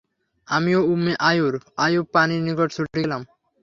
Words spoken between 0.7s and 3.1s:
ও উম্মে আইয়ূব পানির নিকট ছুটে